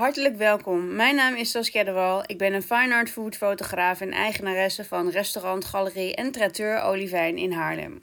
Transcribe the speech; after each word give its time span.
Hartelijk 0.00 0.36
welkom. 0.36 0.94
Mijn 0.94 1.14
naam 1.14 1.34
is 1.34 1.50
Saskia 1.50 1.84
de 1.84 1.92
Wal. 1.92 2.22
Ik 2.26 2.38
ben 2.38 2.52
een 2.52 2.62
fine 2.62 2.94
art 2.94 3.10
food 3.10 3.36
fotograaf 3.36 4.00
en 4.00 4.12
eigenaresse 4.12 4.84
van 4.84 5.10
restaurant, 5.10 5.64
galerie 5.64 6.14
en 6.14 6.32
traiteur 6.32 6.82
Olivijn 6.82 7.36
in 7.36 7.52
Haarlem. 7.52 8.02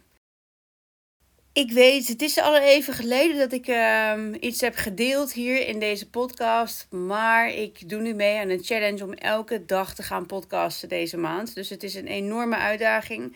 Ik 1.53 1.71
weet, 1.71 2.07
het 2.07 2.21
is 2.21 2.39
al 2.39 2.57
even 2.57 2.93
geleden 2.93 3.37
dat 3.37 3.51
ik 3.51 3.67
ehm, 3.67 4.33
iets 4.39 4.61
heb 4.61 4.75
gedeeld 4.75 5.33
hier 5.33 5.67
in 5.67 5.79
deze 5.79 6.09
podcast. 6.09 6.87
Maar 6.91 7.49
ik 7.49 7.89
doe 7.89 8.01
nu 8.01 8.13
mee 8.13 8.39
aan 8.39 8.49
een 8.49 8.63
challenge 8.63 9.03
om 9.03 9.13
elke 9.13 9.65
dag 9.65 9.95
te 9.95 10.03
gaan 10.03 10.25
podcasten 10.25 10.89
deze 10.89 11.17
maand. 11.17 11.55
Dus 11.55 11.69
het 11.69 11.83
is 11.83 11.95
een 11.95 12.07
enorme 12.07 12.55
uitdaging. 12.55 13.35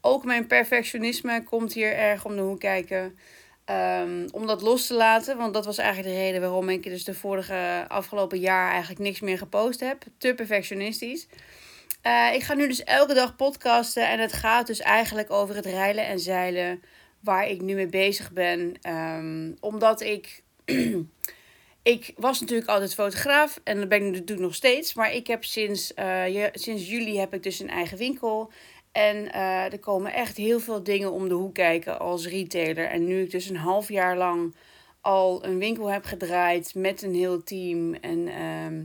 Ook 0.00 0.24
mijn 0.24 0.46
perfectionisme 0.46 1.42
komt 1.42 1.72
hier 1.72 1.94
erg 1.94 2.24
om 2.24 2.36
de 2.36 2.42
hoek 2.42 2.60
kijken. 2.60 3.18
Um, 3.72 4.26
om 4.32 4.46
dat 4.46 4.62
los 4.62 4.86
te 4.86 4.94
laten. 4.94 5.36
Want 5.36 5.54
dat 5.54 5.64
was 5.64 5.78
eigenlijk 5.78 6.14
de 6.14 6.20
reden 6.20 6.40
waarom 6.40 6.68
ik 6.68 6.82
dus 6.82 7.04
de 7.04 7.14
vorige 7.14 7.84
afgelopen 7.88 8.38
jaar 8.38 8.70
eigenlijk 8.70 9.00
niks 9.00 9.20
meer 9.20 9.38
gepost 9.38 9.80
heb. 9.80 10.02
Te 10.18 10.34
perfectionistisch. 10.34 11.26
Uh, 12.06 12.34
ik 12.34 12.42
ga 12.42 12.54
nu 12.54 12.68
dus 12.68 12.84
elke 12.84 13.14
dag 13.14 13.36
podcasten. 13.36 14.08
En 14.08 14.20
het 14.20 14.32
gaat 14.32 14.66
dus 14.66 14.80
eigenlijk 14.80 15.30
over 15.30 15.56
het 15.56 15.66
reilen 15.66 16.06
en 16.06 16.20
zeilen. 16.20 16.82
Waar 17.20 17.48
ik 17.48 17.60
nu 17.60 17.74
mee 17.74 17.86
bezig 17.86 18.32
ben. 18.32 18.74
Um, 18.88 19.56
omdat 19.60 20.00
ik. 20.00 20.42
ik 21.82 22.12
was 22.16 22.40
natuurlijk 22.40 22.68
altijd 22.68 22.94
fotograaf. 22.94 23.60
En 23.64 23.78
dat 23.78 23.88
ben 23.88 24.06
ik 24.06 24.12
natuurlijk 24.12 24.40
nog 24.40 24.54
steeds. 24.54 24.94
Maar 24.94 25.12
ik 25.12 25.26
heb 25.26 25.44
sinds, 25.44 25.92
uh, 25.98 26.46
sinds 26.52 26.88
juli 26.88 27.18
heb 27.18 27.34
ik 27.34 27.42
dus 27.42 27.60
een 27.60 27.70
eigen 27.70 27.98
winkel. 27.98 28.52
En 28.92 29.16
uh, 29.16 29.72
er 29.72 29.78
komen 29.78 30.12
echt 30.12 30.36
heel 30.36 30.60
veel 30.60 30.82
dingen 30.82 31.12
om 31.12 31.28
de 31.28 31.34
hoek 31.34 31.54
kijken 31.54 31.98
als 31.98 32.26
retailer. 32.26 32.86
En 32.86 33.06
nu 33.06 33.22
ik 33.22 33.30
dus 33.30 33.48
een 33.48 33.56
half 33.56 33.88
jaar 33.88 34.16
lang 34.16 34.54
al 35.00 35.44
een 35.44 35.58
winkel 35.58 35.90
heb 35.90 36.04
gedraaid 36.04 36.74
met 36.74 37.02
een 37.02 37.14
heel 37.14 37.42
team. 37.42 37.94
En 37.94 38.18
uh, 38.18 38.84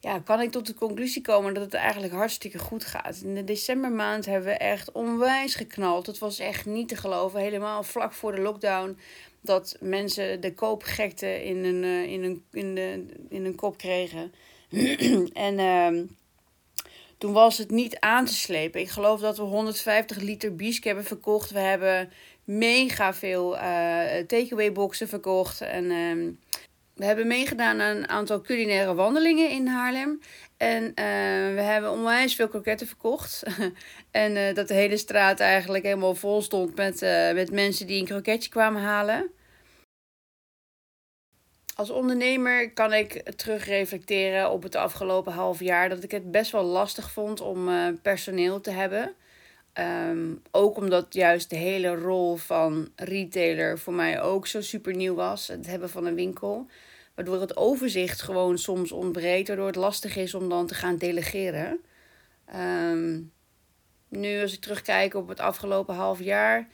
ja, 0.00 0.18
kan 0.18 0.40
ik 0.40 0.50
tot 0.50 0.66
de 0.66 0.74
conclusie 0.74 1.22
komen 1.22 1.54
dat 1.54 1.62
het 1.62 1.74
eigenlijk 1.74 2.12
hartstikke 2.12 2.58
goed 2.58 2.84
gaat. 2.84 3.20
In 3.24 3.34
de 3.34 3.44
decembermaand 3.44 4.26
hebben 4.26 4.48
we 4.50 4.56
echt 4.56 4.92
onwijs 4.92 5.54
geknald. 5.54 6.06
Het 6.06 6.18
was 6.18 6.38
echt 6.38 6.66
niet 6.66 6.88
te 6.88 6.96
geloven. 6.96 7.40
Helemaal 7.40 7.82
vlak 7.82 8.12
voor 8.12 8.34
de 8.34 8.40
lockdown. 8.40 8.98
Dat 9.40 9.76
mensen 9.80 10.40
de 10.40 10.54
koopgekte 10.54 11.44
in 11.44 11.64
een, 11.64 11.82
uh, 11.82 12.02
in 12.02 12.22
een, 12.22 12.44
in 12.52 12.74
de, 12.74 13.06
in 13.28 13.44
een 13.44 13.54
kop 13.54 13.76
kregen. 13.76 14.32
en... 15.32 15.58
Uh, 15.58 16.02
toen 17.22 17.32
was 17.32 17.58
het 17.58 17.70
niet 17.70 18.00
aan 18.00 18.24
te 18.24 18.34
slepen. 18.34 18.80
Ik 18.80 18.88
geloof 18.88 19.20
dat 19.20 19.36
we 19.36 19.42
150 19.42 20.20
liter 20.20 20.54
biesk 20.54 20.84
hebben 20.84 21.04
verkocht. 21.04 21.50
We 21.50 21.58
hebben 21.58 22.10
mega 22.44 23.14
veel 23.14 23.54
uh, 23.54 23.62
takeaway 24.26 24.72
boxen 24.72 25.08
verkocht. 25.08 25.60
En 25.60 25.84
uh, 25.84 26.28
we 26.94 27.04
hebben 27.04 27.26
meegedaan 27.26 27.80
aan 27.80 27.96
een 27.96 28.08
aantal 28.08 28.40
culinaire 28.40 28.94
wandelingen 28.94 29.50
in 29.50 29.66
Haarlem. 29.66 30.20
En 30.56 30.82
uh, 30.82 30.94
we 31.54 31.60
hebben 31.60 31.90
onwijs 31.90 32.34
veel 32.34 32.48
kroketten 32.48 32.86
verkocht. 32.86 33.42
en 34.10 34.54
dat 34.54 34.68
de 34.68 34.74
hele 34.74 34.96
straat 34.96 35.40
eigenlijk 35.40 35.84
helemaal 35.84 36.14
vol 36.14 36.42
stond 36.42 36.76
met, 36.76 37.00
met 37.34 37.50
mensen 37.50 37.86
die 37.86 38.00
een 38.00 38.06
kroketje 38.06 38.50
kwamen 38.50 38.82
halen 38.82 39.30
als 41.74 41.90
ondernemer 41.90 42.72
kan 42.72 42.92
ik 42.92 43.30
terugreflecteren 43.36 44.50
op 44.50 44.62
het 44.62 44.74
afgelopen 44.74 45.32
half 45.32 45.60
jaar 45.60 45.88
dat 45.88 46.02
ik 46.02 46.10
het 46.10 46.30
best 46.30 46.50
wel 46.50 46.64
lastig 46.64 47.10
vond 47.10 47.40
om 47.40 47.68
uh, 47.68 47.88
personeel 48.02 48.60
te 48.60 48.70
hebben. 48.70 49.14
Um, 50.08 50.42
ook 50.50 50.76
omdat 50.76 51.14
juist 51.14 51.50
de 51.50 51.56
hele 51.56 51.94
rol 51.94 52.36
van 52.36 52.88
retailer 52.96 53.78
voor 53.78 53.92
mij 53.92 54.20
ook 54.20 54.46
zo 54.46 54.60
super 54.60 54.94
nieuw 54.94 55.14
was. 55.14 55.48
Het 55.48 55.66
hebben 55.66 55.90
van 55.90 56.06
een 56.06 56.14
winkel. 56.14 56.66
Waardoor 57.14 57.40
het 57.40 57.56
overzicht 57.56 58.22
gewoon 58.22 58.58
soms 58.58 58.92
ontbreekt. 58.92 59.48
Waardoor 59.48 59.66
het 59.66 59.76
lastig 59.76 60.16
is 60.16 60.34
om 60.34 60.48
dan 60.48 60.66
te 60.66 60.74
gaan 60.74 60.96
delegeren. 60.96 61.80
Um, 62.90 63.32
nu 64.08 64.42
als 64.42 64.52
ik 64.52 64.60
terugkijk 64.60 65.14
op 65.14 65.28
het 65.28 65.40
afgelopen 65.40 65.94
half 65.94 66.20
jaar. 66.20 66.68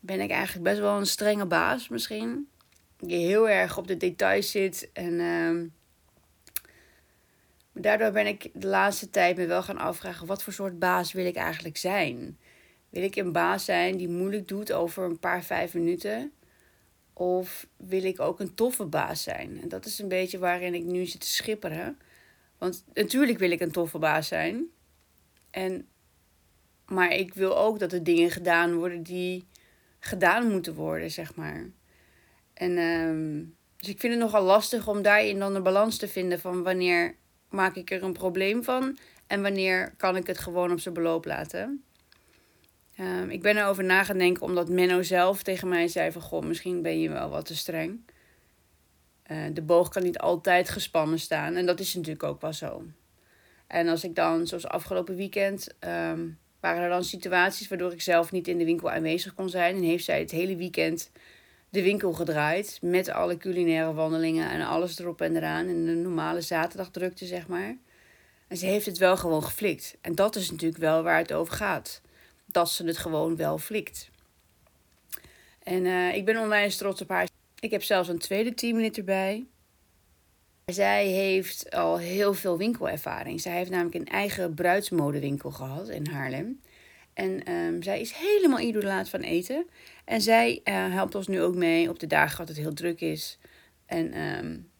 Ben 0.00 0.20
ik 0.20 0.30
eigenlijk 0.30 0.64
best 0.64 0.80
wel 0.80 0.96
een 0.96 1.06
strenge 1.06 1.46
baas 1.46 1.88
misschien 1.88 2.49
je 3.06 3.16
heel 3.16 3.48
erg 3.48 3.78
op 3.78 3.86
de 3.86 3.96
details 3.96 4.50
zit. 4.50 4.90
En 4.92 5.12
uh, 5.12 5.66
daardoor 7.72 8.10
ben 8.10 8.26
ik 8.26 8.50
de 8.52 8.66
laatste 8.66 9.10
tijd 9.10 9.36
me 9.36 9.46
wel 9.46 9.62
gaan 9.62 9.78
afvragen: 9.78 10.26
wat 10.26 10.42
voor 10.42 10.52
soort 10.52 10.78
baas 10.78 11.12
wil 11.12 11.26
ik 11.26 11.36
eigenlijk 11.36 11.76
zijn? 11.76 12.38
Wil 12.90 13.02
ik 13.02 13.16
een 13.16 13.32
baas 13.32 13.64
zijn 13.64 13.96
die 13.96 14.08
moeilijk 14.08 14.48
doet 14.48 14.72
over 14.72 15.04
een 15.04 15.18
paar 15.18 15.44
vijf 15.44 15.74
minuten? 15.74 16.32
Of 17.12 17.66
wil 17.76 18.04
ik 18.04 18.20
ook 18.20 18.40
een 18.40 18.54
toffe 18.54 18.84
baas 18.84 19.22
zijn? 19.22 19.62
En 19.62 19.68
dat 19.68 19.86
is 19.86 19.98
een 19.98 20.08
beetje 20.08 20.38
waarin 20.38 20.74
ik 20.74 20.84
nu 20.84 21.06
zit 21.06 21.20
te 21.20 21.26
schipperen. 21.26 21.98
Want 22.58 22.84
natuurlijk 22.94 23.38
wil 23.38 23.50
ik 23.50 23.60
een 23.60 23.72
toffe 23.72 23.98
baas 23.98 24.28
zijn. 24.28 24.66
En, 25.50 25.88
maar 26.86 27.12
ik 27.12 27.34
wil 27.34 27.58
ook 27.58 27.78
dat 27.78 27.92
er 27.92 28.04
dingen 28.04 28.30
gedaan 28.30 28.74
worden 28.74 29.02
die 29.02 29.46
gedaan 29.98 30.50
moeten 30.50 30.74
worden, 30.74 31.10
zeg 31.10 31.34
maar. 31.34 31.70
En 32.60 32.70
uh, 32.70 33.46
dus 33.76 33.88
ik 33.88 34.00
vind 34.00 34.12
het 34.12 34.22
nogal 34.22 34.42
lastig 34.42 34.88
om 34.88 35.02
daarin 35.02 35.38
dan 35.38 35.54
een 35.54 35.62
balans 35.62 35.96
te 35.96 36.08
vinden 36.08 36.40
van 36.40 36.62
wanneer 36.62 37.16
maak 37.48 37.76
ik 37.76 37.90
er 37.90 38.02
een 38.02 38.12
probleem 38.12 38.64
van 38.64 38.98
en 39.26 39.42
wanneer 39.42 39.94
kan 39.96 40.16
ik 40.16 40.26
het 40.26 40.38
gewoon 40.38 40.72
op 40.72 40.80
zijn 40.80 40.94
beloop 40.94 41.24
laten. 41.24 41.84
Uh, 42.96 43.28
ik 43.28 43.42
ben 43.42 43.56
erover 43.56 43.84
na 43.84 44.04
gaan 44.04 44.18
denken 44.18 44.42
omdat 44.42 44.68
Menno 44.68 45.02
zelf 45.02 45.42
tegen 45.42 45.68
mij 45.68 45.88
zei 45.88 46.12
van 46.12 46.22
goh, 46.22 46.42
misschien 46.42 46.82
ben 46.82 47.00
je 47.00 47.08
wel 47.08 47.30
wat 47.30 47.46
te 47.46 47.56
streng. 47.56 48.00
Uh, 49.30 49.38
de 49.52 49.62
boog 49.62 49.88
kan 49.88 50.02
niet 50.02 50.18
altijd 50.18 50.68
gespannen 50.68 51.18
staan 51.18 51.54
en 51.54 51.66
dat 51.66 51.80
is 51.80 51.94
natuurlijk 51.94 52.22
ook 52.22 52.40
wel 52.40 52.52
zo. 52.52 52.84
En 53.66 53.88
als 53.88 54.04
ik 54.04 54.14
dan, 54.14 54.46
zoals 54.46 54.66
afgelopen 54.66 55.16
weekend, 55.16 55.68
um, 55.80 56.38
waren 56.60 56.82
er 56.82 56.88
dan 56.88 57.04
situaties 57.04 57.68
waardoor 57.68 57.92
ik 57.92 58.00
zelf 58.00 58.32
niet 58.32 58.48
in 58.48 58.58
de 58.58 58.64
winkel 58.64 58.90
aanwezig 58.90 59.34
kon 59.34 59.48
zijn. 59.48 59.76
En 59.76 59.82
heeft 59.82 60.04
zij 60.04 60.18
het 60.18 60.30
hele 60.30 60.56
weekend 60.56 61.10
de 61.70 61.82
winkel 61.82 62.12
gedraaid. 62.12 62.78
Met 62.82 63.08
alle 63.08 63.36
culinaire 63.36 63.92
wandelingen 63.92 64.50
en 64.50 64.66
alles 64.66 64.98
erop 64.98 65.20
en 65.20 65.36
eraan. 65.36 65.68
En 65.68 65.84
de 65.84 65.92
normale 65.92 66.40
zaterdagdrukte, 66.40 67.26
zeg 67.26 67.46
maar. 67.46 67.76
En 68.48 68.56
ze 68.56 68.66
heeft 68.66 68.86
het 68.86 68.98
wel 68.98 69.16
gewoon 69.16 69.44
geflikt. 69.44 69.96
En 70.00 70.14
dat 70.14 70.36
is 70.36 70.50
natuurlijk 70.50 70.80
wel 70.80 71.02
waar 71.02 71.18
het 71.18 71.32
over 71.32 71.54
gaat. 71.54 72.00
Dat 72.46 72.70
ze 72.70 72.86
het 72.86 72.98
gewoon 72.98 73.36
wel 73.36 73.58
flikt. 73.58 74.10
En 75.62 75.84
uh, 75.84 76.14
ik 76.14 76.24
ben 76.24 76.36
onwijs 76.36 76.76
trots 76.76 77.00
op 77.00 77.08
haar. 77.08 77.28
Ik 77.60 77.70
heb 77.70 77.82
zelfs 77.82 78.08
een 78.08 78.18
tweede 78.18 78.54
teamlid 78.54 78.98
erbij. 78.98 79.46
Zij 80.64 81.06
heeft 81.06 81.70
al 81.74 81.98
heel 81.98 82.34
veel 82.34 82.58
winkelervaring. 82.58 83.40
Zij 83.40 83.56
heeft 83.56 83.70
namelijk 83.70 83.94
een 83.94 84.06
eigen 84.06 84.54
bruidsmodewinkel 84.54 85.50
gehad 85.50 85.88
in 85.88 86.06
Haarlem. 86.06 86.60
En 87.20 87.52
um, 87.52 87.82
zij 87.82 88.00
is 88.00 88.12
helemaal 88.12 88.60
idolaat 88.60 89.08
van 89.08 89.20
eten. 89.20 89.66
En 90.04 90.20
zij 90.20 90.60
uh, 90.64 90.92
helpt 90.92 91.14
ons 91.14 91.26
nu 91.26 91.42
ook 91.42 91.54
mee 91.54 91.88
op 91.88 91.98
de 91.98 92.06
dagen 92.06 92.38
dat 92.38 92.48
het 92.48 92.56
heel 92.56 92.74
druk 92.74 93.00
is. 93.00 93.38
En, 93.86 94.04
um, 94.04 94.70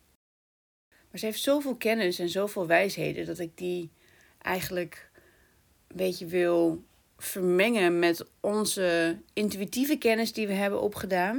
maar 1.11 1.19
ze 1.19 1.27
heeft 1.27 1.41
zoveel 1.41 1.77
kennis 1.77 2.19
en 2.19 2.29
zoveel 2.29 2.67
wijsheden 2.67 3.27
dat 3.27 3.39
ik 3.39 3.51
die 3.55 3.91
eigenlijk 4.43 5.11
een 5.89 5.97
beetje 5.97 6.27
wil 6.27 6.85
vermengen 7.19 7.99
met 7.99 8.25
onze 8.41 9.19
intuïtieve 9.33 9.97
kennis 9.97 10.33
die 10.33 10.47
we 10.47 10.53
hebben 10.53 10.81
opgedaan. 10.81 11.37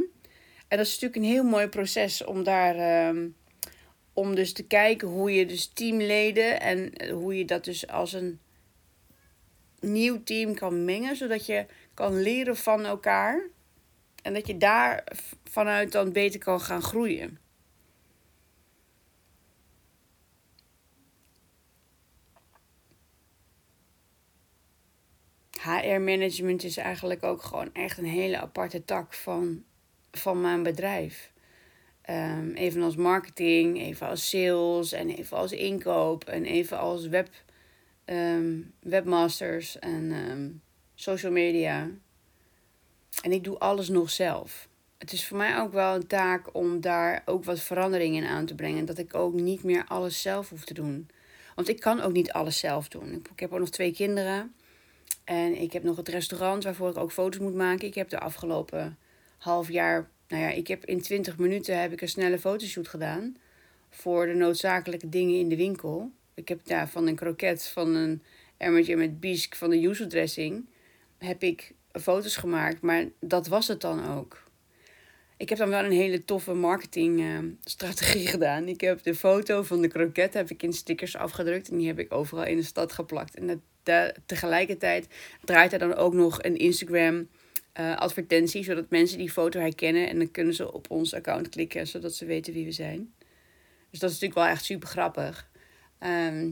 En 0.68 0.78
dat 0.78 0.86
is 0.86 1.00
natuurlijk 1.00 1.16
een 1.16 1.32
heel 1.32 1.44
mooi 1.44 1.68
proces 1.68 2.24
om 2.24 2.44
daar. 2.44 3.08
Um, 3.08 3.36
om 4.14 4.36
dus 4.36 4.54
te 4.54 4.64
kijken 4.64 5.08
hoe 5.08 5.34
je 5.34 5.46
dus 5.46 5.68
teamleden 5.68 6.62
en 6.62 7.10
hoe 7.12 7.38
je 7.38 7.46
dat 7.46 7.64
dus 7.64 7.88
als 7.88 8.14
een 8.14 8.40
nieuw 9.82 10.24
team 10.24 10.56
kan 10.56 10.86
mengen, 10.86 11.16
zodat 11.16 11.46
je 11.46 11.66
kan 11.94 12.22
leren 12.22 12.58
van 12.58 12.86
elkaar 12.86 13.42
en 14.22 14.34
dat 14.34 14.48
je 14.48 14.58
daar 14.58 15.04
vanuit 15.44 15.92
dan 15.92 16.12
beter 16.12 16.40
kan 16.40 16.62
gaan 16.62 16.82
groeien. 16.82 17.40
HR-management 25.62 26.64
is 26.64 26.78
eigenlijk 26.78 27.24
ook 27.24 27.42
gewoon 27.42 27.74
echt 27.74 27.98
een 27.98 28.06
hele 28.06 28.38
aparte 28.38 28.86
tak 28.86 29.14
van, 29.14 29.64
van 30.12 30.42
mijn 30.42 30.64
bedrijf. 30.64 31.32
Um, 32.10 32.54
even 32.54 32.82
als 32.82 32.96
marketing, 32.96 33.80
even 33.80 34.08
als 34.08 34.30
sales 34.30 34.92
en 34.92 35.10
even 35.10 35.38
als 35.38 35.52
inkoop 35.52 36.24
en 36.24 36.46
even 36.46 36.80
als 36.80 37.08
web, 37.08 37.30
um, 38.06 38.74
webmasters 38.80 39.80
en 39.80 40.12
um, 40.12 40.62
social 40.96 41.32
media. 41.32 41.90
En 43.22 43.32
ik 43.32 43.44
doe 43.44 43.58
alles 43.58 43.90
nog 43.90 44.10
zelf. 44.10 44.70
Het 44.98 45.12
is 45.12 45.28
voor 45.28 45.38
mij 45.38 45.60
ook 45.60 45.74
wel 45.74 45.96
een 45.96 46.08
taak 46.08 46.56
om 46.56 46.82
daar 46.82 47.22
ook 47.26 47.44
wat 47.44 47.60
verandering 47.60 48.16
in 48.16 48.26
aan 48.26 48.46
te 48.46 48.56
brengen. 48.56 48.86
Dat 48.86 48.98
ik 48.98 49.16
ook 49.16 49.34
niet 49.34 49.64
meer 49.64 49.86
alles 49.88 50.22
zelf 50.22 50.50
hoef 50.50 50.66
te 50.66 50.74
doen. 50.74 51.10
Want 51.56 51.70
ik 51.70 51.80
kan 51.80 52.02
ook 52.02 52.14
niet 52.14 52.32
alles 52.32 52.60
zelf 52.60 52.88
doen. 52.88 53.26
Ik 53.32 53.40
heb 53.40 53.54
ook 53.54 53.60
nog 53.60 53.70
twee 53.70 53.94
kinderen. 53.94 54.54
En 55.24 55.62
ik 55.62 55.74
heb 55.74 55.84
nog 55.84 55.98
het 55.98 56.08
restaurant 56.08 56.64
waarvoor 56.64 56.90
ik 56.90 56.98
ook 56.98 57.12
foto's 57.12 57.40
moet 57.40 57.56
maken. 57.56 57.88
Ik 57.88 57.96
heb 57.96 58.10
de 58.10 58.20
afgelopen 58.20 58.98
half 59.38 59.70
jaar, 59.70 60.10
nou 60.28 60.44
ja, 60.44 60.50
ik 60.50 60.68
heb 60.68 60.86
in 60.86 61.02
20 61.02 61.38
minuten 61.38 61.82
heb 61.82 61.92
ik 61.92 62.02
een 62.02 62.10
snelle 62.10 62.40
fotoshoot 62.40 62.88
gedaan. 62.88 63.36
voor 63.90 64.26
de 64.26 64.34
noodzakelijke 64.34 65.10
dingen 65.10 65.40
in 65.40 65.50
de 65.50 65.56
winkel. 65.56 66.12
Ik 66.34 66.48
heb 66.48 66.60
ja, 66.64 66.88
van 66.88 67.08
een 67.08 67.16
kroket, 67.16 67.68
van 67.68 67.96
een 67.96 68.24
emmertje 68.58 68.96
met 68.96 69.20
bisque, 69.20 69.58
van 69.58 69.70
de 69.70 69.80
yuzu 69.80 70.08
dressing, 70.08 70.66
heb 71.18 71.44
ik 71.44 71.74
foto's 71.92 72.36
gemaakt. 72.36 72.82
Maar 72.82 73.06
dat 73.20 73.48
was 73.48 73.68
het 73.68 73.82
dan 73.82 74.18
ook. 74.18 74.44
Ik 75.38 75.50
heb 75.50 75.58
dan 75.58 75.70
wel 75.70 75.84
een 75.84 75.92
hele 75.92 76.26
toffe 76.26 76.54
marketingstrategie 76.54 78.28
gedaan. 78.36 78.68
Ik 78.68 78.82
heb 78.82 79.04
de 79.04 79.16
foto 79.16 79.64
van 79.64 79.82
de 79.82 79.88
kroket 79.88 80.34
heb 80.34 80.50
ik 80.50 80.64
in 80.64 80.74
stickers 80.74 81.16
afgedrukt 81.16 81.70
en 81.70 81.78
die 81.78 81.88
heb 81.88 82.00
ik 82.00 82.14
overal 82.14 82.46
in 82.46 82.58
de 82.58 82.64
stad 82.64 82.92
geplakt. 82.92 83.36
En 83.36 83.62
de, 83.84 84.16
tegelijkertijd 84.26 85.08
draait 85.44 85.74
er 85.74 85.80
dan 85.80 85.94
ook 85.94 86.14
nog 86.14 86.44
een 86.44 86.58
Instagram 86.58 87.28
uh, 87.80 87.98
advertentie, 87.98 88.64
zodat 88.64 88.90
mensen 88.90 89.18
die 89.18 89.32
foto 89.32 89.60
herkennen 89.60 90.10
en 90.10 90.18
dan 90.18 90.32
kunnen 90.32 90.54
ze 90.54 90.74
op 90.74 90.92
ons 90.92 91.14
account 91.14 91.50
klikken, 91.50 91.88
zodat 91.88 92.16
ze 92.16 92.26
weten 92.26 92.54
wie 92.54 92.66
we 92.66 92.72
zijn. 92.72 93.14
Dus 93.90 94.00
dat 94.00 94.10
is 94.10 94.20
natuurlijk 94.20 94.48
wel 94.48 94.56
echt 94.56 94.66
super 94.66 94.88
grappig. 94.88 95.50
Ehm, 96.02 96.52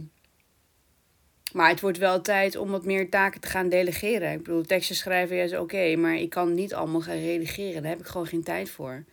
maar 1.54 1.70
het 1.70 1.82
wordt 1.82 1.98
wel 1.98 2.22
tijd 2.22 2.56
om 2.56 2.70
wat 2.70 2.86
meer 2.86 3.10
taken 3.10 3.42
te 3.42 3.48
gaan 3.48 3.70
delegeren. 3.70 4.32
Ik 4.32 4.44
bedoel, 4.44 4.64
teksten 4.64 4.96
schrijven 4.96 5.44
is 5.44 5.54
oké, 5.54 5.96
maar 5.96 6.16
ik 6.16 6.30
kan 6.30 6.54
niet 6.54 6.74
allemaal 6.74 7.02
gaan 7.02 7.18
redigeren. 7.18 7.82
Daar 7.82 7.92
heb 7.92 8.00
ik 8.00 8.06
gewoon 8.06 8.28
geen 8.28 8.44
tijd 8.44 8.70
voor. 8.70 9.04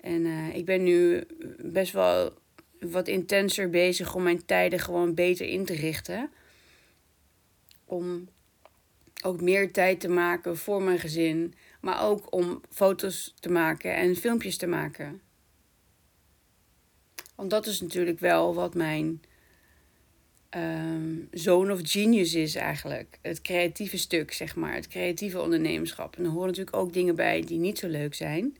En 0.00 0.20
uh, 0.24 0.54
ik 0.54 0.64
ben 0.64 0.82
nu 0.82 1.26
best 1.58 1.92
wel 1.92 2.32
wat 2.80 3.08
intenser 3.08 3.70
bezig 3.70 4.14
om 4.14 4.22
mijn 4.22 4.44
tijden 4.44 4.78
gewoon 4.78 5.14
beter 5.14 5.46
in 5.46 5.64
te 5.64 5.74
richten. 5.74 6.30
Om 7.84 8.28
ook 9.22 9.40
meer 9.40 9.72
tijd 9.72 10.00
te 10.00 10.08
maken 10.08 10.56
voor 10.56 10.82
mijn 10.82 10.98
gezin, 10.98 11.54
maar 11.80 12.02
ook 12.02 12.34
om 12.34 12.60
foto's 12.70 13.34
te 13.40 13.50
maken 13.50 13.94
en 13.94 14.16
filmpjes 14.16 14.56
te 14.56 14.66
maken. 14.66 15.20
Want 17.34 17.50
dat 17.50 17.66
is 17.66 17.80
natuurlijk 17.80 18.18
wel 18.18 18.54
wat 18.54 18.74
mijn 18.74 19.20
um, 20.56 21.28
zone 21.30 21.72
of 21.72 21.80
genius 21.82 22.34
is 22.34 22.54
eigenlijk. 22.54 23.18
Het 23.22 23.40
creatieve 23.40 23.98
stuk, 23.98 24.32
zeg 24.32 24.56
maar. 24.56 24.74
Het 24.74 24.88
creatieve 24.88 25.40
ondernemerschap. 25.40 26.16
En 26.16 26.24
er 26.24 26.30
horen 26.30 26.48
natuurlijk 26.48 26.76
ook 26.76 26.92
dingen 26.92 27.14
bij 27.14 27.40
die 27.40 27.58
niet 27.58 27.78
zo 27.78 27.88
leuk 27.88 28.14
zijn. 28.14 28.56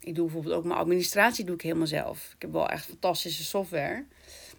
Ik 0.00 0.14
doe 0.14 0.24
bijvoorbeeld 0.24 0.54
ook 0.54 0.64
mijn 0.64 0.78
administratie 0.78 1.44
doe 1.44 1.54
ik 1.54 1.62
helemaal 1.62 1.86
zelf. 1.86 2.32
Ik 2.34 2.42
heb 2.42 2.52
wel 2.52 2.68
echt 2.68 2.86
fantastische 2.86 3.44
software. 3.44 4.04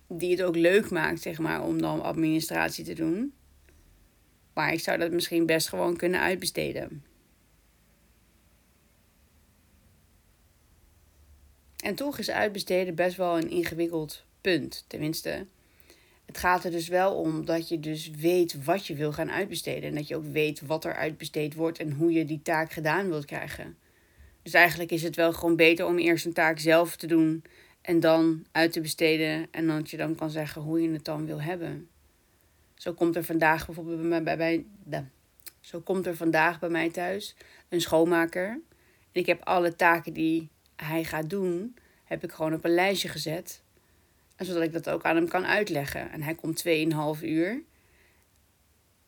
Die 0.08 0.32
het 0.32 0.42
ook 0.42 0.56
leuk 0.56 0.90
maakt, 0.90 1.22
zeg 1.22 1.40
maar, 1.40 1.64
om 1.64 1.82
dan 1.82 2.04
administratie 2.04 2.84
te 2.84 2.94
doen. 2.94 3.34
Maar 4.54 4.74
ik 4.74 4.80
zou 4.80 4.98
dat 4.98 5.12
misschien 5.12 5.46
best 5.46 5.70
gewoon 5.70 5.98
kunnen 5.98 6.20
uitbesteden. 6.20 7.04
En 11.78 11.96
toch 11.96 12.18
is 12.18 12.30
uitbesteden 12.30 12.96
best 12.96 13.18
wel 13.18 13.38
een 13.38 13.50
ingewikkeld 13.50 14.26
punt. 14.42 14.86
Tenminste, 14.88 15.46
het 16.28 16.38
gaat 16.38 16.64
er 16.64 16.72
dus 16.72 16.88
wel 16.88 17.16
om 17.16 17.46
dat 17.46 17.70
je 17.70 17.80
dus 17.80 18.10
weet 18.10 18.64
wat 18.64 18.88
je 18.88 18.96
wil 18.96 19.12
gaan 19.12 19.32
uitbesteden. 19.32 19.90
En 19.90 19.96
dat 19.96 20.08
je 20.08 20.16
ook 20.16 20.26
weet 20.26 20.62
wat 20.62 20.86
er 20.86 20.96
uitbesteed 20.96 21.54
wordt 21.54 21.80
en 21.80 21.92
hoe 21.92 22.12
je 22.12 22.26
die 22.26 22.42
taak 22.42 22.72
gedaan 22.72 23.10
wilt 23.10 23.26
krijgen. 23.26 23.78
Dus 24.42 24.54
eigenlijk 24.54 24.92
is 24.92 25.04
het 25.04 25.16
wel 25.16 25.34
gewoon 25.34 25.56
beter 25.56 25.86
om 25.86 25.98
eerst 25.98 26.26
een 26.26 26.34
taak 26.34 26.60
zelf 26.60 26.96
te 26.96 27.08
doen 27.08 27.44
en 27.82 28.00
dan 28.00 28.46
uit 28.52 28.72
te 28.72 28.82
besteden. 28.82 29.48
En 29.52 29.68
dat 29.68 29.90
je 29.90 29.98
dan 29.98 30.16
kan 30.16 30.30
zeggen 30.30 30.62
hoe 30.62 30.82
je 30.82 30.90
het 30.90 31.06
dan 31.06 31.26
wil 31.26 31.42
hebben. 31.42 31.90
Zo 32.76 32.94
komt 32.94 33.16
er 33.16 33.24
vandaag 33.24 33.66
bijvoorbeeld 33.66 34.10
bij 34.10 34.38
mij, 34.38 34.66
bij, 34.84 35.06
zo 35.60 35.80
komt 35.80 36.06
er 36.06 36.16
vandaag 36.16 36.60
bij 36.60 36.70
mij 36.70 36.90
thuis 36.90 37.36
een 37.70 37.82
schoonmaker. 37.82 38.48
En 39.12 39.22
ik 39.22 39.26
heb 39.26 39.44
alle 39.44 39.76
taken 39.76 40.14
die 40.14 40.50
hij 40.76 41.04
gaat 41.04 41.30
doen, 41.30 41.76
heb 42.04 42.24
ik 42.24 42.32
gewoon 42.32 42.54
op 42.54 42.66
een 42.66 42.74
lijstje 42.74 43.10
gezet. 43.10 43.64
Zodat 44.38 44.64
ik 44.64 44.74
dat 44.74 44.90
ook 44.90 45.04
aan 45.04 45.16
hem 45.16 45.28
kan 45.28 45.46
uitleggen. 45.46 46.12
En 46.12 46.22
hij 46.22 46.36
komt 46.36 46.64
2,5 46.68 47.24
uur. 47.24 47.64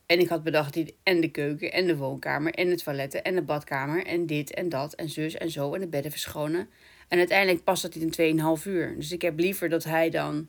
En 0.05 0.19
ik 0.19 0.29
had 0.29 0.43
bedacht 0.43 0.75
hij 0.75 0.95
en 1.03 1.21
de 1.21 1.31
keuken 1.31 1.71
en 1.71 1.87
de 1.87 1.97
woonkamer 1.97 2.53
en 2.53 2.69
het 2.69 2.83
toiletten 2.83 3.23
en 3.23 3.35
de 3.35 3.41
badkamer 3.41 4.05
en 4.05 4.25
dit 4.25 4.53
en 4.53 4.69
dat 4.69 4.93
en 4.93 5.09
zus 5.09 5.35
en 5.35 5.51
zo 5.51 5.73
en 5.73 5.79
de 5.79 5.87
bedden 5.87 6.11
verschonen. 6.11 6.69
En 7.07 7.17
uiteindelijk 7.17 7.63
past 7.63 7.81
dat 7.81 7.95
in 7.95 8.37
2,5 8.59 8.63
uur. 8.65 8.95
Dus 8.95 9.11
ik 9.11 9.21
heb 9.21 9.39
liever 9.39 9.69
dat 9.69 9.83
hij 9.83 10.09
dan 10.09 10.47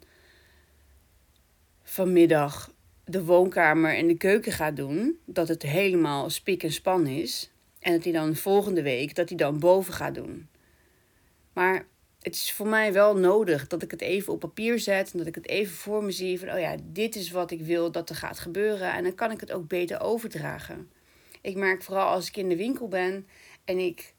vanmiddag 1.83 2.73
de 3.05 3.25
woonkamer 3.25 3.97
en 3.97 4.07
de 4.07 4.17
keuken 4.17 4.53
gaat 4.53 4.77
doen. 4.77 5.19
Dat 5.25 5.49
het 5.49 5.63
helemaal 5.63 6.31
spik 6.31 6.63
en 6.63 6.73
span 6.73 7.07
is. 7.07 7.51
En 7.81 7.93
dat 7.93 8.05
hij 8.05 8.13
dan 8.13 8.37
volgende 8.37 8.83
week 8.83 9.15
dat 9.15 9.29
hij 9.29 9.39
dan 9.39 9.59
boven 9.59 9.93
gaat 9.93 10.15
doen. 10.15 10.49
Maar 11.53 11.87
het 12.21 12.35
is 12.35 12.53
voor 12.53 12.67
mij 12.67 12.93
wel 12.93 13.17
nodig 13.17 13.67
dat 13.67 13.83
ik 13.83 13.91
het 13.91 14.01
even 14.01 14.33
op 14.33 14.41
papier 14.41 14.79
zet. 14.79 15.13
En 15.13 15.19
dat 15.19 15.27
ik 15.27 15.35
het 15.35 15.49
even 15.49 15.75
voor 15.75 16.05
me 16.05 16.11
zie. 16.11 16.39
Van, 16.39 16.51
oh 16.51 16.59
ja, 16.59 16.77
dit 16.83 17.17
is 17.17 17.31
wat 17.31 17.51
ik 17.51 17.61
wil 17.61 17.91
dat 17.91 18.09
er 18.09 18.17
gaat 18.17 18.39
gebeuren. 18.39 18.93
En 18.93 19.03
dan 19.03 19.15
kan 19.15 19.31
ik 19.31 19.41
het 19.41 19.53
ook 19.53 19.69
beter 19.69 20.01
overdragen. 20.01 20.91
Ik 21.41 21.57
merk 21.57 21.83
vooral 21.83 22.07
als 22.07 22.29
ik 22.29 22.37
in 22.37 22.49
de 22.49 22.57
winkel 22.57 22.89
ben 22.89 23.27
en 23.65 23.79
ik. 23.79 24.15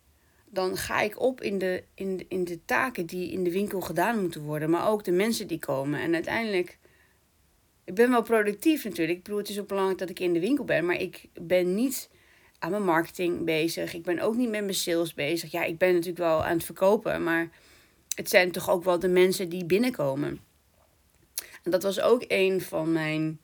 Dan 0.46 0.78
ga 0.78 1.02
ik 1.02 1.20
op 1.20 1.42
in 1.42 1.58
de, 1.58 1.84
in, 1.94 2.26
in 2.28 2.44
de 2.44 2.66
taken 2.66 3.06
die 3.06 3.32
in 3.32 3.44
de 3.44 3.52
winkel 3.52 3.82
gedaan 3.82 4.22
moeten 4.22 4.42
worden. 4.42 4.70
Maar 4.70 4.90
ook 4.90 5.04
de 5.04 5.12
mensen 5.12 5.48
die 5.48 5.60
komen. 5.60 6.00
En 6.00 6.14
uiteindelijk. 6.14 6.80
Ik 7.86 7.96
ben 7.96 8.10
wel 8.10 8.22
productief 8.22 8.84
natuurlijk. 8.84 9.18
Ik 9.18 9.24
bedoel, 9.24 9.40
het 9.40 9.50
is 9.50 9.60
ook 9.60 9.68
belangrijk 9.68 10.00
dat 10.00 10.10
ik 10.10 10.20
in 10.20 10.34
de 10.34 10.40
winkel 10.40 10.66
ben. 10.66 10.86
Maar 10.86 11.00
ik 11.00 11.26
ben 11.42 11.76
niet 11.76 12.10
aan 12.60 12.72
mijn 12.72 12.84
marketing 12.84 13.46
bezig. 13.46 13.94
Ik 13.94 14.04
ben 14.04 14.20
ook 14.20 14.36
niet 14.36 14.50
met 14.50 14.62
mijn 14.62 14.74
sales 14.74 15.14
bezig. 15.14 15.52
Ja, 15.52 15.64
ik 15.64 15.78
ben 15.78 15.90
natuurlijk 15.90 16.18
wel 16.18 16.44
aan 16.44 16.56
het 16.56 16.64
verkopen. 16.64 17.24
Maar 17.24 17.50
het 18.16 18.30
zijn 18.30 18.52
toch 18.52 18.70
ook 18.70 18.84
wel 18.84 19.00
de 19.00 19.08
mensen 19.08 19.50
die 19.50 19.66
binnenkomen. 19.66 20.40
En 21.64 21.72
dat 21.72 21.84
was 21.84 22.02
ook 22.02 22.24
een 22.28 22.62
van 22.62 22.92
mijn 22.92 23.40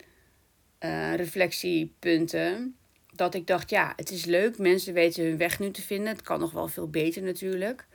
uh, 0.80 1.16
reflectiepunten. 1.16 2.76
Dat 3.14 3.34
ik 3.34 3.48
dacht, 3.48 3.70
ja, 3.70 3.94
het 3.96 4.12
is 4.12 4.26
leuk. 4.26 4.58
Mensen 4.58 4.94
weten 4.94 5.24
hun 5.24 5.38
weg 5.38 5.60
nu 5.60 5.72
te 5.72 5.82
vinden. 5.82 6.08
Het 6.08 6.22
kan 6.22 6.40
nog 6.40 6.52
wel 6.52 6.68
veel 6.68 6.90
beter 6.90 7.22
natuurlijk. 7.22 7.88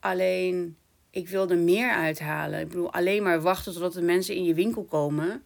Alleen, 0.00 0.76
ik 1.10 1.28
wil 1.28 1.50
er 1.50 1.58
meer 1.58 1.90
uithalen. 1.90 2.60
Ik 2.60 2.68
bedoel, 2.68 2.92
alleen 2.92 3.22
maar 3.22 3.40
wachten 3.40 3.72
totdat 3.72 3.92
de 3.92 4.02
mensen 4.02 4.34
in 4.34 4.44
je 4.44 4.54
winkel 4.54 4.84
komen. 4.84 5.44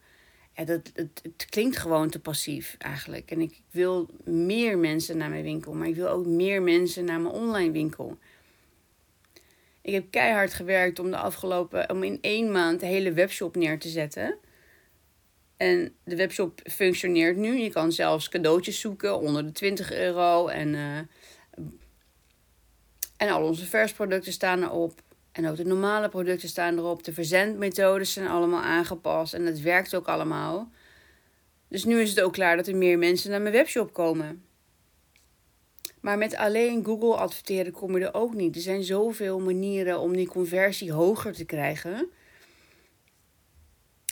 Ja, 0.55 0.65
dat, 0.65 0.91
het, 0.93 1.19
het 1.23 1.45
klinkt 1.49 1.77
gewoon 1.77 2.09
te 2.09 2.19
passief 2.19 2.75
eigenlijk. 2.77 3.31
En 3.31 3.41
ik 3.41 3.61
wil 3.71 4.09
meer 4.23 4.77
mensen 4.77 5.17
naar 5.17 5.29
mijn 5.29 5.43
winkel. 5.43 5.73
Maar 5.73 5.87
ik 5.87 5.95
wil 5.95 6.07
ook 6.07 6.25
meer 6.25 6.61
mensen 6.61 7.05
naar 7.05 7.21
mijn 7.21 7.33
online 7.33 7.71
winkel. 7.71 8.17
Ik 9.87 9.93
heb 9.93 10.11
keihard 10.11 10.53
gewerkt 10.53 10.99
om 10.99 11.11
de 11.11 11.17
afgelopen, 11.17 11.89
om 11.89 12.03
in 12.03 12.17
één 12.21 12.51
maand 12.51 12.79
de 12.79 12.85
hele 12.85 13.13
webshop 13.13 13.55
neer 13.55 13.79
te 13.79 13.89
zetten. 13.89 14.37
En 15.57 15.95
de 16.03 16.15
webshop 16.15 16.59
functioneert 16.63 17.37
nu. 17.37 17.57
Je 17.59 17.69
kan 17.69 17.91
zelfs 17.91 18.29
cadeautjes 18.29 18.79
zoeken 18.79 19.19
onder 19.19 19.45
de 19.45 19.51
20 19.51 19.93
euro. 19.93 20.47
En, 20.47 20.73
uh, 20.73 20.97
en 23.17 23.29
al 23.29 23.43
onze 23.43 23.65
versproducten 23.65 24.31
staan 24.31 24.63
erop. 24.63 25.01
En 25.31 25.47
ook 25.47 25.55
de 25.55 25.65
normale 25.65 26.09
producten 26.09 26.49
staan 26.49 26.77
erop. 26.77 27.03
De 27.03 27.13
verzendmethodes 27.13 28.13
zijn 28.13 28.27
allemaal 28.27 28.61
aangepast. 28.61 29.33
En 29.33 29.45
het 29.45 29.61
werkt 29.61 29.95
ook 29.95 30.07
allemaal. 30.07 30.71
Dus 31.67 31.83
nu 31.83 32.01
is 32.01 32.09
het 32.09 32.21
ook 32.21 32.33
klaar 32.33 32.55
dat 32.55 32.67
er 32.67 32.75
meer 32.75 32.97
mensen 32.97 33.29
naar 33.29 33.41
mijn 33.41 33.53
webshop 33.53 33.93
komen. 33.93 34.46
Maar 36.07 36.17
met 36.17 36.35
alleen 36.35 36.85
Google 36.85 37.15
adverteren 37.15 37.71
kom 37.71 37.97
je 37.97 38.05
er 38.05 38.13
ook 38.13 38.33
niet. 38.33 38.55
Er 38.55 38.61
zijn 38.61 38.83
zoveel 38.83 39.39
manieren 39.39 39.99
om 39.99 40.15
die 40.15 40.27
conversie 40.27 40.91
hoger 40.91 41.33
te 41.33 41.45
krijgen. 41.45 42.09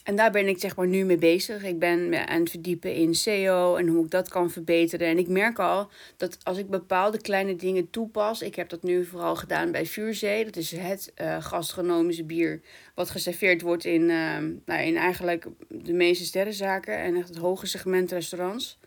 En 0.03 0.15
daar 0.15 0.31
ben 0.31 0.47
ik 0.47 0.59
zeg 0.59 0.75
maar 0.75 0.87
nu 0.87 1.05
mee 1.05 1.17
bezig. 1.17 1.63
Ik 1.63 1.79
ben 1.79 2.27
aan 2.27 2.39
het 2.39 2.49
verdiepen 2.49 2.93
in 2.93 3.15
SEO 3.15 3.75
en 3.75 3.87
hoe 3.87 4.03
ik 4.03 4.11
dat 4.11 4.29
kan 4.29 4.51
verbeteren. 4.51 5.07
En 5.07 5.17
ik 5.17 5.27
merk 5.27 5.59
al 5.59 5.89
dat 6.17 6.37
als 6.43 6.57
ik 6.57 6.69
bepaalde 6.69 7.21
kleine 7.21 7.55
dingen 7.55 7.89
toepas. 7.89 8.41
Ik 8.41 8.55
heb 8.55 8.69
dat 8.69 8.83
nu 8.83 9.05
vooral 9.05 9.35
gedaan 9.35 9.71
bij 9.71 9.85
Vuurzee. 9.85 10.45
Dat 10.45 10.55
is 10.55 10.71
het 10.71 11.13
uh, 11.21 11.43
gastronomische 11.43 12.23
bier 12.23 12.61
wat 12.95 13.09
geserveerd 13.09 13.61
wordt 13.61 13.85
in, 13.85 14.01
uh, 14.01 14.37
nou, 14.65 14.81
in 14.81 14.97
eigenlijk 14.97 15.45
de 15.69 15.93
meeste 15.93 16.25
sterrenzaken. 16.25 16.97
En 16.97 17.15
echt 17.15 17.27
het 17.27 17.37
hoge 17.37 17.67
segment 17.67 18.11
restaurants. 18.11 18.79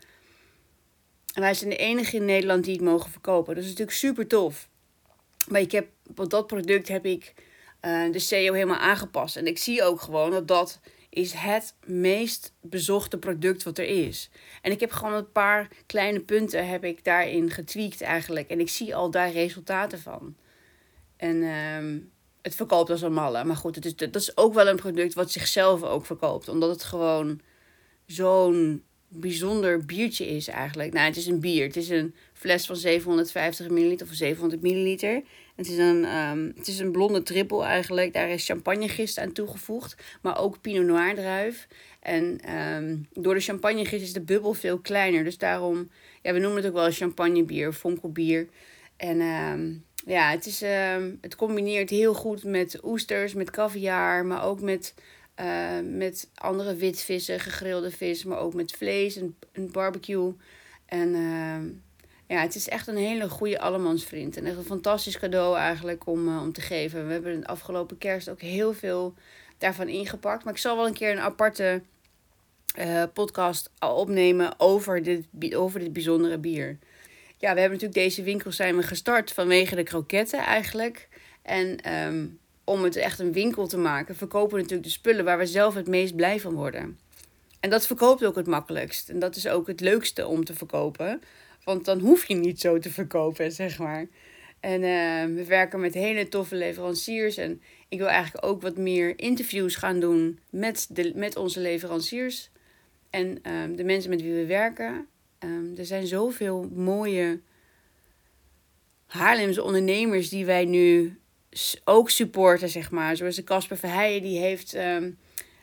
En 1.39 1.45
wij 1.45 1.53
zijn 1.53 1.69
de 1.69 1.75
enige 1.75 2.15
in 2.15 2.25
Nederland 2.25 2.63
die 2.63 2.73
het 2.73 2.83
mogen 2.83 3.11
verkopen. 3.11 3.55
Dat 3.55 3.63
is 3.63 3.69
natuurlijk 3.69 3.97
super 3.97 4.27
tof. 4.27 4.69
Maar 5.47 5.61
ik 5.61 5.71
heb, 5.71 5.87
op 6.15 6.29
dat 6.29 6.47
product 6.47 6.87
heb 6.87 7.05
ik 7.05 7.33
uh, 7.81 8.11
de 8.11 8.19
SEO 8.19 8.53
helemaal 8.53 8.77
aangepast. 8.77 9.35
En 9.35 9.47
ik 9.47 9.57
zie 9.57 9.83
ook 9.83 10.01
gewoon 10.01 10.31
dat 10.31 10.47
dat 10.47 10.79
is 11.09 11.33
het 11.33 11.75
meest 11.85 12.53
bezochte 12.61 13.17
product 13.17 13.63
wat 13.63 13.77
er 13.77 13.85
is. 13.85 14.29
En 14.61 14.71
ik 14.71 14.79
heb 14.79 14.91
gewoon 14.91 15.13
een 15.13 15.31
paar 15.31 15.67
kleine 15.85 16.19
punten 16.19 16.67
heb 16.67 16.83
ik 16.83 17.03
daarin 17.03 17.49
getweakt 17.49 18.01
eigenlijk. 18.01 18.49
En 18.49 18.59
ik 18.59 18.69
zie 18.69 18.95
al 18.95 19.11
daar 19.11 19.31
resultaten 19.31 19.99
van. 19.99 20.35
En 21.17 21.35
uh, 21.35 22.01
het 22.41 22.55
verkoopt 22.55 22.89
als 22.89 23.01
een 23.01 23.13
malle. 23.13 23.43
Maar 23.43 23.55
goed, 23.55 23.75
het 23.75 23.85
is, 23.85 23.95
dat 23.95 24.15
is 24.15 24.37
ook 24.37 24.53
wel 24.53 24.67
een 24.67 24.75
product 24.75 25.13
wat 25.13 25.31
zichzelf 25.31 25.83
ook 25.83 26.05
verkoopt. 26.05 26.47
Omdat 26.47 26.69
het 26.69 26.83
gewoon 26.83 27.41
zo'n 28.05 28.83
bijzonder 29.09 29.85
biertje 29.85 30.27
is 30.27 30.47
eigenlijk. 30.47 30.93
Nou, 30.93 31.05
het 31.05 31.17
is 31.17 31.27
een 31.27 31.39
bier. 31.39 31.65
Het 31.65 31.75
is 31.75 31.89
een 31.89 32.15
fles 32.33 32.65
van 32.65 32.75
750 32.75 33.69
milliliter 33.69 34.07
of 34.07 34.13
700 34.13 34.61
milliliter. 34.61 35.21
Het 35.55 35.67
is 35.69 35.77
een, 35.77 36.17
um, 36.17 36.53
het 36.55 36.67
is 36.67 36.79
een 36.79 36.91
blonde 36.91 37.23
trippel 37.23 37.65
eigenlijk. 37.65 38.13
Daar 38.13 38.29
is 38.29 38.45
champagnegist 38.45 39.19
aan 39.19 39.31
toegevoegd. 39.31 39.95
Maar 40.21 40.39
ook 40.39 40.61
Pinot 40.61 40.85
Noir 40.85 41.15
druif. 41.15 41.67
En 41.99 42.55
um, 42.55 43.07
door 43.13 43.33
de 43.33 43.39
champagnegist 43.39 44.03
is 44.03 44.13
de 44.13 44.21
bubbel 44.21 44.53
veel 44.53 44.79
kleiner. 44.79 45.23
Dus 45.23 45.37
daarom, 45.37 45.89
ja, 46.21 46.33
we 46.33 46.39
noemen 46.39 46.57
het 46.57 46.67
ook 46.67 46.77
wel 46.77 46.91
champagnebier, 46.91 47.73
fonkelbier. 47.73 48.47
En 48.97 49.21
um, 49.21 49.83
ja, 50.05 50.29
het, 50.29 50.45
is, 50.45 50.63
het 51.21 51.35
combineert 51.35 51.89
heel 51.89 52.13
goed 52.13 52.43
met 52.43 52.79
oesters, 52.83 53.33
met 53.33 53.51
caviar, 53.51 54.25
maar 54.25 54.43
ook 54.43 54.61
met, 54.61 54.93
uh, 55.39 55.79
met 55.83 56.29
andere 56.35 56.75
witvissen, 56.75 57.39
gegrilde 57.39 57.91
vis, 57.91 58.23
maar 58.23 58.39
ook 58.39 58.53
met 58.53 58.71
vlees 58.71 59.15
en, 59.15 59.35
en 59.51 59.71
barbecue. 59.71 60.33
En 60.85 61.11
ja, 62.27 62.41
het 62.41 62.55
is 62.55 62.69
echt 62.69 62.87
een 62.87 62.97
hele 62.97 63.29
goede 63.29 63.59
allemansvriend. 63.59 64.37
En 64.37 64.45
echt 64.45 64.57
een 64.57 64.63
fantastisch 64.63 65.19
cadeau 65.19 65.57
eigenlijk 65.57 66.07
om, 66.07 66.27
uh, 66.27 66.41
om 66.41 66.53
te 66.53 66.61
geven. 66.61 67.07
We 67.07 67.13
hebben 67.13 67.39
de 67.39 67.47
afgelopen 67.47 67.97
kerst 67.97 68.29
ook 68.29 68.41
heel 68.41 68.73
veel 68.73 69.13
daarvan 69.57 69.87
ingepakt. 69.87 70.43
Maar 70.43 70.53
ik 70.53 70.59
zal 70.59 70.75
wel 70.75 70.87
een 70.87 70.93
keer 70.93 71.11
een 71.11 71.19
aparte 71.19 71.81
podcast 73.13 73.71
opnemen 73.79 74.53
over 74.59 75.03
dit, 75.03 75.55
over 75.55 75.79
dit 75.79 75.93
bijzondere 75.93 76.37
bier. 76.37 76.77
Ja, 77.37 77.53
we 77.53 77.59
hebben 77.59 77.79
natuurlijk 77.79 78.07
deze 78.07 78.23
winkel 78.23 78.51
zijn 78.51 78.75
we 78.75 78.83
gestart 78.83 79.31
vanwege 79.31 79.75
de 79.75 79.83
kroketten 79.83 80.39
eigenlijk. 80.39 81.07
En 81.41 81.93
um, 81.93 82.38
om 82.69 82.83
het 82.83 82.95
echt 82.95 83.19
een 83.19 83.33
winkel 83.33 83.67
te 83.67 83.77
maken, 83.77 84.15
verkopen 84.15 84.55
we 84.55 84.61
natuurlijk 84.61 84.87
de 84.87 84.93
spullen 84.93 85.25
waar 85.25 85.37
we 85.37 85.45
zelf 85.45 85.73
het 85.73 85.87
meest 85.87 86.15
blij 86.15 86.39
van 86.39 86.53
worden. 86.53 86.99
En 87.59 87.69
dat 87.69 87.87
verkoopt 87.87 88.25
ook 88.25 88.35
het 88.35 88.47
makkelijkst. 88.47 89.09
En 89.09 89.19
dat 89.19 89.35
is 89.35 89.47
ook 89.47 89.67
het 89.67 89.79
leukste 89.79 90.27
om 90.27 90.45
te 90.45 90.53
verkopen. 90.53 91.21
Want 91.63 91.85
dan 91.85 91.99
hoef 91.99 92.25
je 92.25 92.35
niet 92.35 92.59
zo 92.59 92.79
te 92.79 92.91
verkopen, 92.91 93.51
zeg 93.51 93.79
maar. 93.79 94.07
En 94.59 94.81
uh, 94.81 95.35
we 95.35 95.45
werken 95.45 95.79
met 95.79 95.93
hele 95.93 96.27
toffe 96.27 96.55
leveranciers. 96.55 97.37
En 97.37 97.61
ik 97.87 97.97
wil 97.97 98.07
eigenlijk 98.07 98.45
ook 98.45 98.61
wat 98.61 98.77
meer 98.77 99.19
interviews 99.19 99.75
gaan 99.75 99.99
doen 99.99 100.39
met, 100.49 100.87
de, 100.89 101.11
met 101.15 101.35
onze 101.35 101.59
leveranciers. 101.59 102.49
En 103.09 103.51
um, 103.51 103.75
de 103.75 103.83
mensen 103.83 104.09
met 104.09 104.21
wie 104.21 104.33
we 104.33 104.45
werken. 104.45 105.07
Um, 105.39 105.73
er 105.77 105.85
zijn 105.85 106.07
zoveel 106.07 106.69
mooie 106.73 107.39
Haarlemse 109.05 109.63
ondernemers 109.63 110.29
die 110.29 110.45
wij 110.45 110.65
nu 110.65 111.18
ook 111.83 112.09
supporten, 112.09 112.69
zeg 112.69 112.91
maar. 112.91 113.15
Zoals 113.15 113.35
de 113.35 113.43
Casper 113.43 113.77
Verheijen, 113.77 114.21
die 114.21 114.39
heeft... 114.39 114.75
Um, 114.75 115.17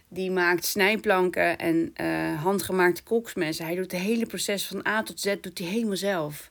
die 0.08 0.30
maakt 0.30 0.64
snijplanken 0.64 1.58
en 1.58 1.92
uh, 2.00 2.42
handgemaakte 2.42 3.02
koksmessen. 3.02 3.64
Hij 3.64 3.74
doet 3.74 3.92
het 3.92 4.00
hele 4.00 4.26
proces 4.26 4.66
van 4.66 4.86
A 4.86 5.02
tot 5.02 5.20
Z 5.20 5.34
doet 5.40 5.58
hij 5.58 5.68
helemaal 5.68 5.96
zelf. 5.96 6.50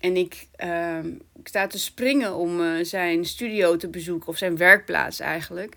En 0.00 0.16
ik, 0.16 0.46
uh, 0.64 1.04
ik 1.38 1.48
sta 1.48 1.66
te 1.66 1.78
springen 1.78 2.34
om 2.34 2.60
uh, 2.60 2.84
zijn 2.84 3.24
studio 3.24 3.76
te 3.76 3.88
bezoeken, 3.88 4.28
of 4.28 4.36
zijn 4.36 4.56
werkplaats 4.56 5.20
eigenlijk. 5.20 5.76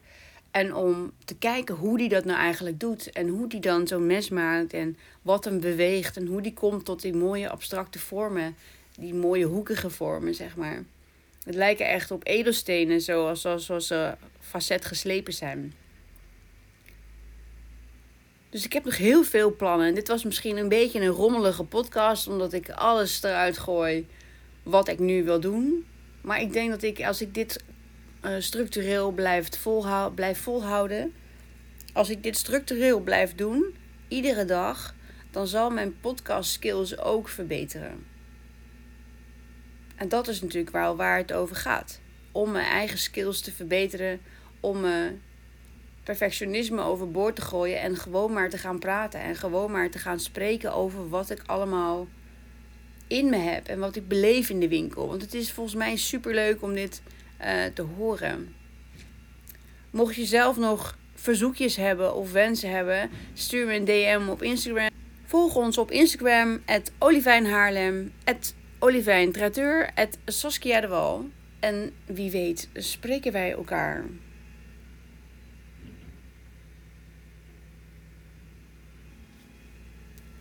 En 0.51 0.75
om 0.75 1.11
te 1.25 1.37
kijken 1.37 1.75
hoe 1.75 1.99
hij 1.99 2.07
dat 2.07 2.25
nou 2.25 2.39
eigenlijk 2.39 2.79
doet. 2.79 3.11
En 3.11 3.27
hoe 3.27 3.45
hij 3.47 3.59
dan 3.59 3.87
zo'n 3.87 4.05
mes 4.05 4.29
maakt. 4.29 4.73
En 4.73 4.97
wat 5.21 5.45
hem 5.45 5.59
beweegt. 5.59 6.17
En 6.17 6.25
hoe 6.25 6.41
die 6.41 6.53
komt 6.53 6.85
tot 6.85 7.01
die 7.01 7.13
mooie 7.13 7.49
abstracte 7.49 7.99
vormen. 7.99 8.55
Die 8.97 9.13
mooie 9.13 9.45
hoekige 9.45 9.89
vormen, 9.89 10.35
zeg 10.35 10.55
maar. 10.55 10.83
Het 11.43 11.55
lijken 11.55 11.87
echt 11.87 12.11
op 12.11 12.27
edelstenen, 12.27 13.01
zoals, 13.01 13.41
zoals, 13.41 13.87
ze 13.87 14.15
facet 14.39 14.85
geslepen 14.85 15.33
zijn. 15.33 15.73
Dus 18.49 18.65
ik 18.65 18.73
heb 18.73 18.85
nog 18.85 18.97
heel 18.97 19.23
veel 19.23 19.55
plannen. 19.55 19.87
En 19.87 19.93
dit 19.93 20.07
was 20.07 20.23
misschien 20.23 20.57
een 20.57 20.69
beetje 20.69 21.01
een 21.01 21.07
rommelige 21.07 21.63
podcast, 21.63 22.27
omdat 22.27 22.53
ik 22.53 22.69
alles 22.69 23.23
eruit 23.23 23.57
gooi 23.57 24.07
wat 24.63 24.87
ik 24.87 24.99
nu 24.99 25.23
wil 25.23 25.39
doen. 25.39 25.85
Maar 26.21 26.41
ik 26.41 26.53
denk 26.53 26.69
dat 26.69 26.83
ik, 26.83 27.03
als 27.03 27.21
ik 27.21 27.33
dit 27.33 27.63
uh, 28.25 28.35
structureel 28.39 29.11
blijf, 29.11 29.49
blijf 30.15 30.39
volhouden, 30.39 31.13
als 31.93 32.09
ik 32.09 32.23
dit 32.23 32.37
structureel 32.37 32.99
blijf 32.99 33.35
doen, 33.35 33.75
iedere 34.07 34.45
dag, 34.45 34.95
dan 35.31 35.47
zal 35.47 35.69
mijn 35.69 35.99
podcast 35.99 36.51
skills 36.51 36.97
ook 36.97 37.29
verbeteren. 37.29 38.10
En 40.01 40.09
dat 40.09 40.27
is 40.27 40.41
natuurlijk 40.41 40.71
waar, 40.71 40.95
waar 40.95 41.17
het 41.17 41.33
over 41.33 41.55
gaat. 41.55 41.99
Om 42.31 42.51
mijn 42.51 42.65
eigen 42.65 42.97
skills 42.97 43.41
te 43.41 43.51
verbeteren, 43.51 44.19
om 44.59 44.79
me 44.79 45.11
perfectionisme 46.03 46.81
overboord 46.81 47.35
te 47.35 47.41
gooien 47.41 47.79
en 47.79 47.95
gewoon 47.95 48.33
maar 48.33 48.49
te 48.49 48.57
gaan 48.57 48.79
praten 48.79 49.19
en 49.19 49.35
gewoon 49.35 49.71
maar 49.71 49.89
te 49.89 49.99
gaan 49.99 50.19
spreken 50.19 50.73
over 50.73 51.09
wat 51.09 51.29
ik 51.29 51.41
allemaal 51.45 52.07
in 53.07 53.29
me 53.29 53.35
heb 53.35 53.67
en 53.67 53.79
wat 53.79 53.95
ik 53.95 54.07
beleef 54.07 54.49
in 54.49 54.59
de 54.59 54.67
winkel. 54.67 55.07
Want 55.07 55.21
het 55.21 55.33
is 55.33 55.51
volgens 55.51 55.75
mij 55.75 55.95
super 55.95 56.33
leuk 56.33 56.61
om 56.61 56.73
dit 56.73 57.01
uh, 57.41 57.47
te 57.73 57.81
horen. 57.81 58.55
Mocht 59.91 60.15
je 60.15 60.25
zelf 60.25 60.57
nog 60.57 60.97
verzoekjes 61.13 61.75
hebben 61.75 62.15
of 62.15 62.31
wensen 62.31 62.69
hebben, 62.69 63.09
stuur 63.33 63.65
me 63.65 63.75
een 63.75 63.85
DM 63.85 64.29
op 64.29 64.41
Instagram. 64.41 64.89
Volg 65.25 65.55
ons 65.55 65.77
op 65.77 65.91
Instagram, 65.91 66.61
at 66.65 66.91
Olivijn 66.97 67.45
Haarlem, 67.45 68.11
at 68.23 68.53
Olivijn 68.83 69.31
Traiteur, 69.31 69.89
at 69.95 70.17
Saskia 70.25 70.81
de 70.81 70.87
Wal. 70.87 71.25
En 71.59 71.91
wie 72.05 72.31
weet 72.31 72.69
spreken 72.73 73.31
wij 73.31 73.51
elkaar. 73.51 74.05